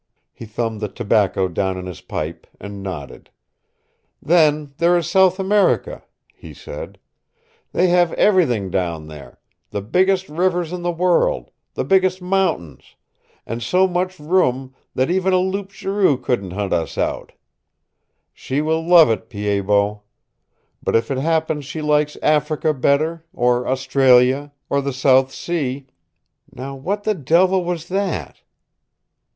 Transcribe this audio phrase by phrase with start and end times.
[0.33, 3.29] He thumbed the tobacco down in his pine, and nodded.
[4.19, 6.97] "Then there is South America," he said.
[7.71, 12.95] "They have everything down there the biggest rivers in the world, the biggest mountains,
[13.45, 17.33] and so much room that even a Loup Garou couldn't hunt us out.
[18.33, 20.01] She will love it, Pied Bot.
[20.81, 25.85] But if it happens she likes Africa better, or Australia, or the South Sea
[26.51, 28.39] Now, what the devil was that?"